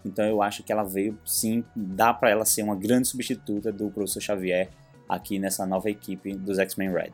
então 0.05 0.25
eu 0.25 0.41
acho 0.41 0.63
que 0.63 0.71
ela 0.71 0.83
veio, 0.83 1.17
sim, 1.25 1.63
dá 1.75 2.13
para 2.13 2.29
ela 2.29 2.45
ser 2.45 2.63
uma 2.63 2.75
grande 2.75 3.07
substituta 3.07 3.71
do 3.71 3.89
Professor 3.89 4.21
Xavier 4.21 4.69
aqui 5.07 5.37
nessa 5.39 5.65
nova 5.65 5.89
equipe 5.89 6.33
dos 6.33 6.57
X-Men 6.59 6.91
Red. 6.91 7.13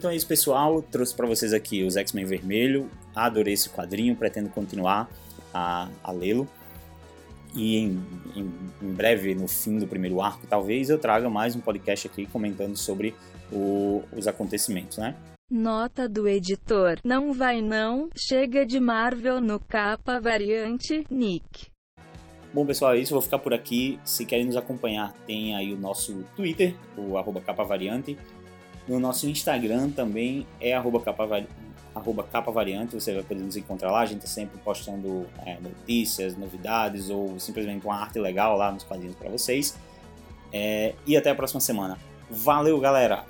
Então 0.00 0.10
é 0.10 0.16
isso, 0.16 0.26
pessoal. 0.26 0.80
Trouxe 0.80 1.14
para 1.14 1.26
vocês 1.26 1.52
aqui 1.52 1.82
os 1.82 1.94
X-Men 1.94 2.24
Vermelho. 2.24 2.88
Adorei 3.14 3.52
esse 3.52 3.68
quadrinho, 3.68 4.16
pretendo 4.16 4.48
continuar 4.48 5.10
a, 5.52 5.90
a 6.02 6.10
lê-lo. 6.10 6.48
E 7.54 7.76
em, 7.76 8.02
em, 8.34 8.50
em, 8.80 8.92
breve, 8.94 9.34
no 9.34 9.46
fim 9.46 9.78
do 9.78 9.86
primeiro 9.86 10.22
arco, 10.22 10.46
talvez 10.46 10.88
eu 10.88 10.98
traga 10.98 11.28
mais 11.28 11.54
um 11.54 11.60
podcast 11.60 12.06
aqui 12.06 12.24
comentando 12.24 12.78
sobre 12.78 13.14
o, 13.52 14.02
os 14.16 14.26
acontecimentos, 14.26 14.96
né? 14.96 15.14
Nota 15.50 16.08
do 16.08 16.26
editor: 16.26 16.98
Não 17.04 17.34
vai 17.34 17.60
não, 17.60 18.08
chega 18.16 18.64
de 18.64 18.80
Marvel 18.80 19.38
no 19.38 19.60
capa 19.60 20.18
variante, 20.18 21.04
Nick. 21.10 21.66
Bom, 22.54 22.64
pessoal, 22.64 22.94
é 22.94 22.98
isso. 22.98 23.12
Vou 23.12 23.20
ficar 23.20 23.38
por 23.38 23.52
aqui. 23.52 24.00
Se 24.02 24.24
querem 24.24 24.46
nos 24.46 24.56
acompanhar, 24.56 25.12
tem 25.26 25.54
aí 25.54 25.74
o 25.74 25.76
nosso 25.76 26.24
Twitter, 26.34 26.74
o 26.96 27.18
arroba 27.18 27.42
capa 27.42 27.64
variante. 27.64 28.16
No 28.90 28.98
nosso 28.98 29.28
Instagram 29.28 29.90
também 29.90 30.44
é 30.60 30.74
arroba 30.74 30.98
você 32.92 33.14
vai 33.14 33.22
poder 33.22 33.40
nos 33.40 33.56
encontrar 33.56 33.92
lá. 33.92 34.00
A 34.00 34.04
gente 34.04 34.16
está 34.16 34.28
sempre 34.28 34.58
postando 34.64 35.28
é, 35.46 35.58
notícias, 35.60 36.36
novidades 36.36 37.08
ou 37.08 37.38
simplesmente 37.38 37.86
uma 37.86 37.94
arte 37.94 38.18
legal 38.18 38.56
lá 38.56 38.72
nos 38.72 38.82
quadrinhos 38.82 39.14
para 39.14 39.30
vocês. 39.30 39.78
É, 40.52 40.92
e 41.06 41.16
até 41.16 41.30
a 41.30 41.36
próxima 41.36 41.60
semana. 41.60 41.96
Valeu, 42.28 42.80
galera! 42.80 43.24